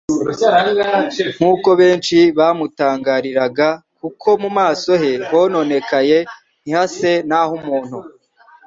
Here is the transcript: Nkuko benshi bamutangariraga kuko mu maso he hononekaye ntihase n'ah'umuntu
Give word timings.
Nkuko 1.35 1.69
benshi 1.81 2.17
bamutangariraga 2.37 3.69
kuko 3.99 4.29
mu 4.41 4.49
maso 4.57 4.89
he 5.01 5.11
hononekaye 5.29 6.17
ntihase 6.63 7.11
n'ah'umuntu 7.27 7.97